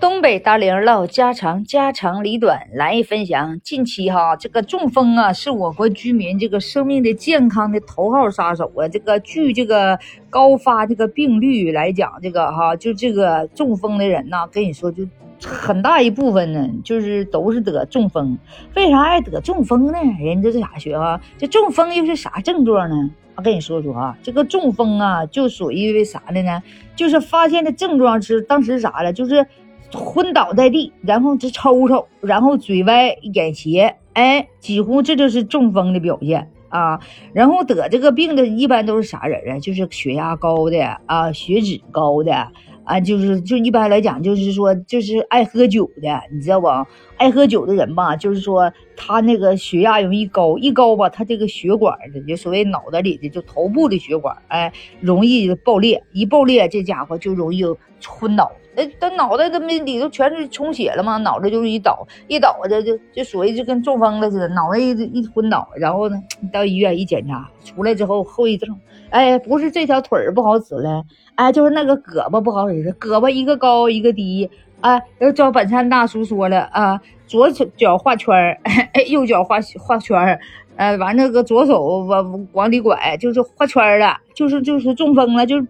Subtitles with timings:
[0.00, 3.60] 东北大玲唠家长，家长里短来分享。
[3.60, 8.88] 近期哈，这个中风啊，是我国居民这个生命的健康的头号杀手啊。
[8.88, 9.98] 这个据这个
[10.30, 15.06] 高发这个病率来讲，这个哈，就这个中风的人呐，跟你说，就
[15.42, 18.38] 很大一部分呢，就是都是得中风。
[18.74, 19.98] 为啥爱得中风呢？
[20.18, 21.20] 人家这咋学啊？
[21.36, 23.10] 这中风又是啥症状呢？
[23.34, 26.62] 我跟你说说啊，这个中风啊，就属于为啥的呢？
[26.94, 29.12] 就是发现的症状是当时啥了？
[29.12, 29.46] 就是
[29.92, 37.00] 昏倒在地，然后直抽抽，然后嘴歪眼斜，哎，几乎这就是中风的表现啊。
[37.32, 39.58] 然后得这个病的一般都是啥人啊？
[39.58, 42.48] 就是血压高的啊，血脂高的。
[42.86, 46.68] 啊，就是就一般来讲，就是说，就是爱喝酒的，你知道不？
[47.16, 57.64] 爱喝酒的人吧，就是说他那个血压容易高，一高吧，他这个血管的，就所谓脑袋里的，就头部的血管，哎，容易爆裂，一爆裂，这家伙就容易
[58.06, 58.50] 昏倒。
[58.78, 61.16] 那他脑袋他妈里头全是充血了吗？
[61.16, 66.22] 脑袋就是一倒，一倒这就就所谓就跟中风了似的，脑袋一一昏倒，然后呢，
[66.52, 68.78] 到医院一检查，出来之后后遗症，
[69.10, 71.04] 哎，不是这条腿儿不好使了。
[71.36, 78.58] 哎，就是那个胳膊不好使，胳膊一个高一个低，啊，要照本山大叔说了啊，左脚画圈儿，
[79.08, 80.40] 右脚画画圈儿，
[80.76, 85.66] 呃，完那个左手往往里拐，就是画圈了，就是就是中风了，就是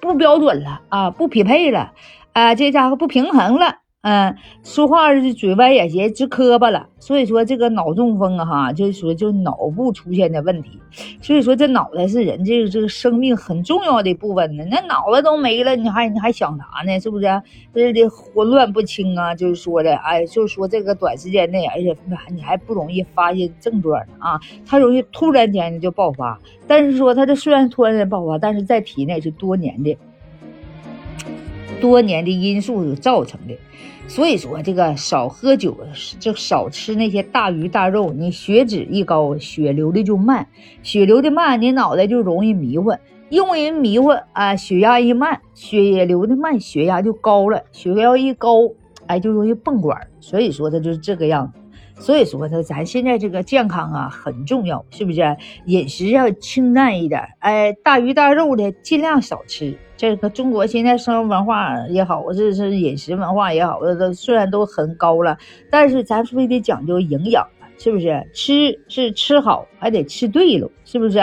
[0.00, 1.92] 不标准了啊，不匹配了，
[2.32, 3.78] 啊，这家伙不平衡了。
[4.08, 6.86] 嗯，说话是嘴歪眼斜，直磕巴了。
[7.00, 10.78] 所以说这个脑中风啊，哈，就是说就脑部出现的问题。
[11.20, 14.64] 所以说这脑袋是人这个这个生命很重要的部分呢。
[14.70, 17.00] 那脑子都没了，你还你还想啥呢？
[17.00, 17.42] 是不是？
[17.74, 21.96] 这的混乱不清啊，就是说的，哎，就是说这个短时间内，而且
[22.32, 26.38] 你还不容易发现症状啊，它容易突然间就爆发。
[26.68, 29.98] 但是说它这虽然突然间爆发，但是在体内是多年的。
[31.80, 33.54] 多年的因素造成的，
[34.08, 35.76] 所以说这个少喝酒，
[36.18, 38.12] 就少吃那些大鱼大肉。
[38.12, 40.46] 你血脂一高，血流的就慢，
[40.82, 42.96] 血流的慢，你脑袋就容易迷糊，
[43.30, 48.70] 用人迷糊啊，血压一慢，血液流的慢，血压就高了，血压一高，
[49.06, 50.06] 哎，就容易泵管。
[50.20, 51.58] 所以说它就是这个样子。
[51.98, 55.36] 所以说它咱现在这个健康啊很重要，是不是？
[55.64, 59.76] 饮食要清淡一点，哎，大鱼大肉的尽量少吃。
[59.96, 65.38] 这个中国现在生活文化也好，这是饮食文化也好，都虽然都很高了，
[65.70, 67.46] 但是咱非得讲究营养
[67.78, 68.22] 是不是？
[68.34, 71.18] 吃是吃好，还得吃对了，是不是？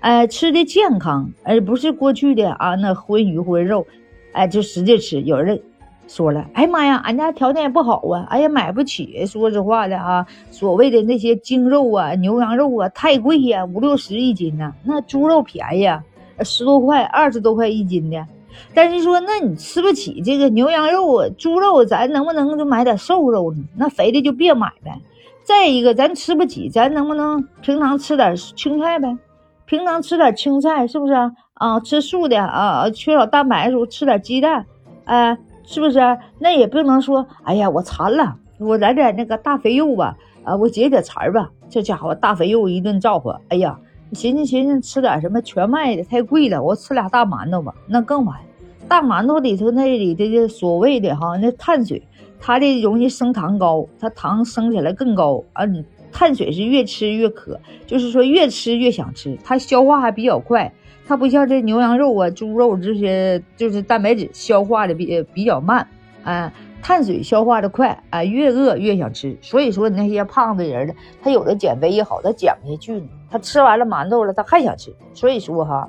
[0.00, 3.86] 哎，吃的健康，而不是过去的啊那荤鱼荤肉，
[4.32, 5.20] 哎，就使劲吃。
[5.20, 5.60] 有人
[6.06, 9.24] 说了，哎妈呀，俺家条件也不好啊，哎呀买不起。
[9.26, 15.84] 说实话的啊，所谓的那些精肉啊、牛羊肉啊，太贵呀，五六十一斤呢，那猪肉便宜。
[15.84, 16.02] 啊
[16.40, 18.26] 十多块、二十多块一斤的，
[18.74, 23.62] 但是说，那你吃不起这个牛羊肉、猪肉，咱能不能就买点瘦肉呢？
[23.76, 25.00] 那肥的就别买呗。
[25.44, 29.16] 再一个，咱吃不起，咱能不能平常吃点青菜呗？
[29.64, 31.30] 平常吃点青菜，是不是啊？
[31.54, 34.66] 啊吃素的啊，缺少蛋白的时候，吃点鸡蛋，
[35.04, 35.98] 哎，是不是？
[36.38, 41.50] 那也不能说，哎呀，我馋了，我来点那个大肥肉吧，啊，我解解馋吧。
[41.68, 43.78] 这家伙大肥肉一顿造化，哎呀。
[44.12, 48.38] 寻思寻思，吃点什么全麦的太贵了，我吃俩大馒头吧，那更完。
[48.86, 52.00] 大馒头里头那里的所谓的哈，那碳水，
[52.38, 55.64] 它的容易升糖高，它糖升起来更高啊。
[56.12, 57.58] 碳水是越吃越渴，
[57.88, 60.72] 就是说越吃越想吃，它消化还比较快，
[61.06, 65.86] 它不像这牛羊肉啊、猪肉这些，就是蛋白质消化的比比较慢
[66.22, 66.52] 啊。
[66.82, 73.08] 碳水消化的快啊，越饿越想吃，所以说那些胖的人呢，他有的减肥也好，他减不下去呢。
[73.30, 74.94] 他吃完了馒头了，他还想吃。
[75.14, 75.88] 所以说哈，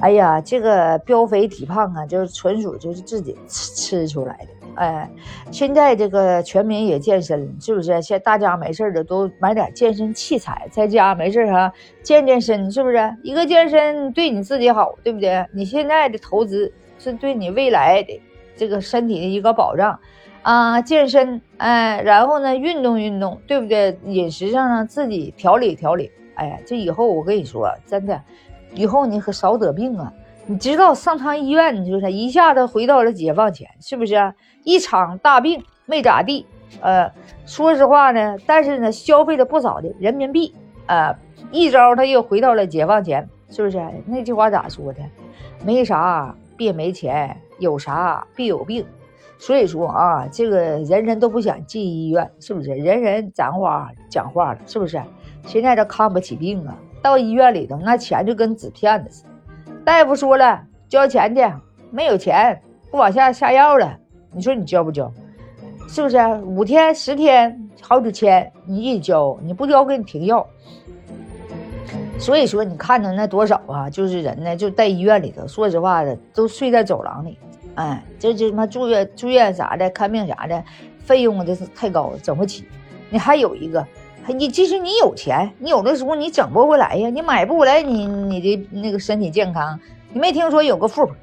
[0.00, 4.48] 哎呀，这个膘肥体胖啊，就是纯属就是自己吃吃出来的。
[4.74, 5.10] 哎，
[5.50, 8.00] 现在这个全民也健身，是不是？
[8.02, 11.72] 现大家没事的都买点健身器材，在家没事哈
[12.02, 13.16] 健健身，是不是？
[13.22, 15.46] 一个健身对你自己好，对不对？
[15.52, 18.20] 你现在的投资是对你未来的。
[18.54, 19.98] 这个身体的一个保障，
[20.42, 23.98] 啊，健身，哎，然后呢，运动运动，对不对？
[24.04, 26.10] 饮食上呢，自己调理调理。
[26.34, 28.20] 哎呀，这以后我跟你说，真的，
[28.74, 30.12] 以后你可少得病啊！
[30.46, 34.34] 你知道上趟医院，你说他一下子回到了解放前，是不是？
[34.64, 36.46] 一场大病没咋地，
[36.80, 37.10] 呃，
[37.46, 40.54] 说实话呢，但是呢，消费了不少的人民币，
[40.86, 41.14] 呃，
[41.50, 43.80] 一招他又回到了解放前，是不是？
[44.06, 45.00] 那句话咋说的？
[45.64, 47.36] 没啥，别没钱。
[47.58, 48.84] 有啥必有病，
[49.38, 52.70] 所以说啊，这个人人都不想进医院，是不是？
[52.70, 55.00] 人人讲话讲话了，是不是？
[55.46, 59.28] 现在都看不起病啊，到医院里头那钱就跟纸片子似的。
[59.84, 61.42] 大夫说了，交钱去，
[61.90, 63.98] 没有钱不往下下药了。
[64.32, 65.12] 你说你交不交？
[65.88, 66.16] 是不是？
[66.44, 70.46] 五天、十天、好几千，你一交，你不交给你停药。
[72.18, 73.90] 所以说，你看着那多少啊？
[73.90, 77.36] 就是人呢，就在医院里头，说实话的，都睡在走廊里。
[77.74, 80.62] 哎，这就他妈住院、住院啥的，看病啥的，
[81.00, 82.64] 费用这是太高，整不起。
[83.10, 83.84] 你还有一个，
[84.28, 89.78] 你即使你有钱，你有的时候你整不回来呀，你买不回来你你的那个身体健康。
[90.12, 91.14] 你没听说有个富婆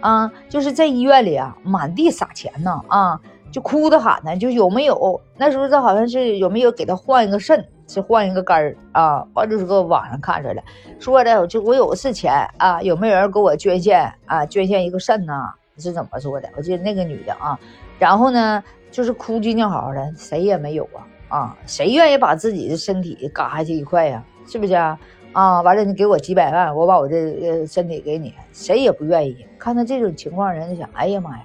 [0.00, 3.18] 啊，就是在医院里啊，满地撒钱呢啊，
[3.50, 5.20] 就哭着喊呢，就有没有？
[5.36, 9.26] 那时候这好像是有没有给他换一个肾，是换一个肝儿啊？
[9.32, 10.62] 完就是搁网上看着了，
[10.98, 14.44] 说的就我有的是钱啊，有没有人给我捐献啊？
[14.46, 15.52] 捐献一个肾呐？
[15.78, 16.48] 是怎么说的？
[16.56, 17.58] 我记得那个女的啊，
[17.98, 21.00] 然后呢，就是哭唧尿嚎的，谁也没有啊
[21.30, 24.22] 啊，谁愿意把自己的身体嘎下去一块呀？
[24.46, 24.98] 是不是啊？
[25.32, 29.46] 啊，完了你给我几百万，我把我这身体给你，谁也不愿意。
[29.58, 31.44] 看到这种情况，人家想，哎呀妈呀，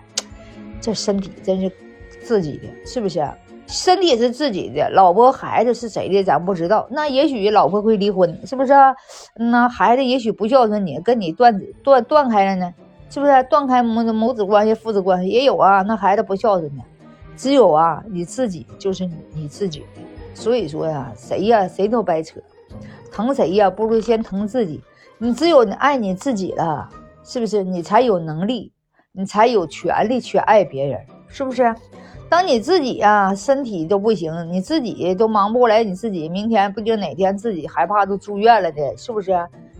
[0.81, 1.71] 这身体真是
[2.21, 3.25] 自己的，是不是？
[3.67, 6.88] 身体是自己的，老婆孩子是谁的，咱不知道。
[6.91, 8.73] 那也许老婆会离婚，是不是？
[9.35, 12.73] 那孩子也许不孝顺你，跟你断断断开了呢。
[13.07, 15.83] 是不是断开母母子关系、父子关系也有啊？
[15.83, 16.83] 那孩子不孝顺呢，
[17.35, 19.83] 只有啊你自己就是你你自己。
[20.33, 22.39] 所以说呀，谁呀谁都白扯，
[23.11, 24.81] 疼谁呀不如先疼自己。
[25.17, 26.89] 你只有你爱你自己了，
[27.23, 27.63] 是不是？
[27.63, 28.73] 你才有能力，
[29.13, 30.99] 你才有权利去爱别人，
[31.29, 31.73] 是不是？
[32.27, 39.33] 当你自己呀身体都不行，你自己都忙不过来，你自己明天不定哪天自己害怕都住院了的，是不是？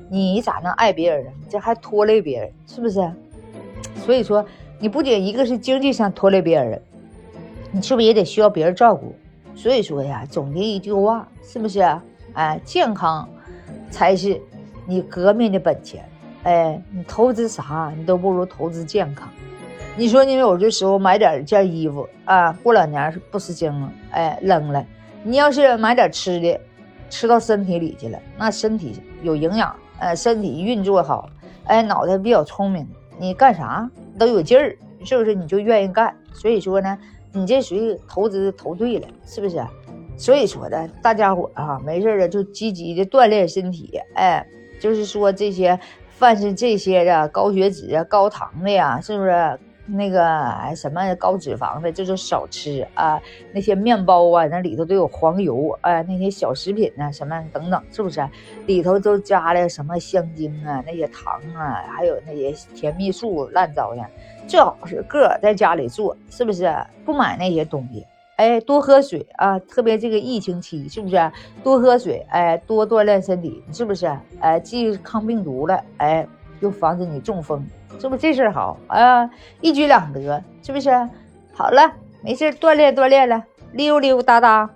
[0.10, 1.32] 你咋能爱别人呢？
[1.50, 3.12] 这还拖累别人，是不是？
[4.06, 4.46] 所以说，
[4.80, 6.82] 你不仅一个是经济上拖累别人，
[7.76, 9.14] 你是不是也得需要别人照顾？
[9.54, 11.82] 所以说呀，总结一句话，是不是？
[12.32, 13.28] 哎，健康
[13.92, 14.42] 才是
[14.86, 16.02] 你革命的本钱。
[16.44, 19.28] 哎，你投资啥，你都不如投资健康。
[19.98, 24.86] 你说你有的时候买点件衣服啊，过两年不时兴了，哎，扔了。
[25.24, 26.58] 你要是买点吃的，
[27.10, 31.30] 吃到身体里去了，那身体有营养，呃，身体运作好，
[31.66, 32.88] 哎，脑袋比较聪明。
[33.20, 35.36] 你干啥都有劲儿，是不是？
[35.36, 36.16] 你就愿意干。
[36.34, 36.98] 所以说呢，
[37.36, 39.62] 你这属于投资投对了，是不是？
[40.18, 44.00] 所以说的，大家伙啊，没事的就积极的锻炼身体。
[44.14, 44.48] 哎，
[44.80, 45.78] 就是说这些，
[46.10, 49.60] 凡是这些的高血脂啊、高糖的呀，是不是？
[49.86, 53.22] 那个什么高脂肪的，这就少吃啊。
[53.52, 56.02] 那些面包啊，那里头都有黄油啊。
[56.02, 58.28] 那些小食品呢，什么等等，是不是？
[58.66, 64.02] 里头都加了什么香精啊，那些糖啊，还有那些甜蜜素，乱糟的。
[64.48, 66.74] 最好是个在家里做，是不是？
[67.04, 68.06] 不买那些东西。
[68.38, 71.32] 哎，多喝水啊，特别这个疫情期，是不是？
[71.64, 74.12] 多喝水，哎，多锻炼身体，是不是？
[74.40, 76.28] 哎，既抗病毒了，哎，
[76.60, 77.66] 又防止你中风。
[78.00, 79.30] 是不这事儿好啊？
[79.62, 80.90] 一举两得，是不是？
[81.54, 84.70] 好了，没事锻炼锻炼了，溜溜达达。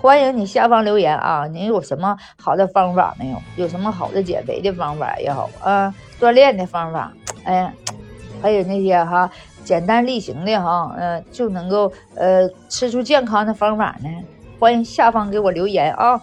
[0.00, 1.46] 欢迎你下方留言啊！
[1.46, 3.38] 你有什么好的方法没有？
[3.56, 7.12] 有什么好的减肥的方法也好啊，锻炼的方法，
[7.44, 7.72] 哎，
[8.40, 9.28] 还有那些哈
[9.64, 14.08] 简单例行的哈，嗯，就能够呃吃出健康的方法呢？
[14.60, 16.20] 欢迎下方给我留言啊，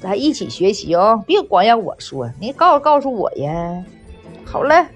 [0.00, 3.84] 咱一起学习哦，别光让我说，你告告诉我呀。
[4.44, 4.86] 好嘞。